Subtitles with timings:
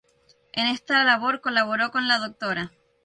[0.53, 2.71] En esta labor colaboró la Dra.